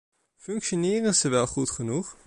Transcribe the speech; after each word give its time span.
Functioneren 0.37 1.15
ze 1.15 1.29
wel 1.29 1.47
goed 1.47 1.69
genoeg? 1.71 2.17